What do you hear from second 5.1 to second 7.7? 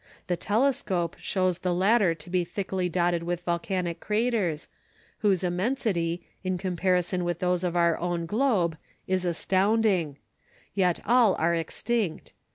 whose immensity, in comparison with those